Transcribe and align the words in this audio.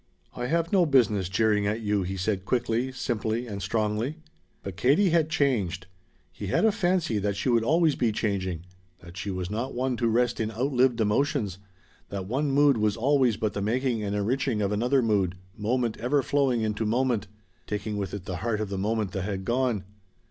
"I 0.35 0.47
have 0.47 0.73
no 0.73 0.87
business 0.87 1.29
jeering 1.29 1.67
at 1.67 1.81
you," 1.81 2.01
he 2.01 2.17
said 2.17 2.43
quickly, 2.43 2.91
simply 2.91 3.45
and 3.45 3.61
strongly. 3.61 4.17
But 4.63 4.75
Katie 4.75 5.11
had 5.11 5.29
changed. 5.29 5.85
He 6.31 6.47
had 6.47 6.65
a 6.65 6.71
fancy 6.71 7.19
that 7.19 7.35
she 7.35 7.49
would 7.49 7.63
always 7.63 7.93
be 7.93 8.11
changing; 8.11 8.65
that 9.01 9.15
she 9.15 9.29
was 9.29 9.51
not 9.51 9.75
one 9.75 9.95
to 9.97 10.07
rest 10.07 10.39
in 10.39 10.49
outlived 10.49 10.99
emotions, 10.99 11.59
that 12.09 12.25
one 12.25 12.49
mood 12.49 12.77
was 12.77 12.97
always 12.97 13.37
but 13.37 13.53
the 13.53 13.61
making 13.61 14.01
and 14.03 14.15
enriching 14.15 14.59
of 14.59 14.71
another 14.71 15.03
mood, 15.03 15.35
moment 15.55 15.97
ever 15.97 16.23
flowing 16.23 16.61
into 16.61 16.83
moment, 16.83 17.27
taking 17.67 17.95
with 17.95 18.11
it 18.15 18.25
the 18.25 18.37
heart 18.37 18.59
of 18.59 18.69
the 18.69 18.79
moment 18.79 19.11
that 19.11 19.25
had 19.25 19.45
gone. 19.45 19.83